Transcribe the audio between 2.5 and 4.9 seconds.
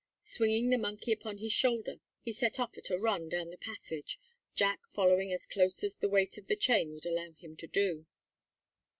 off at a run down the passage, Jack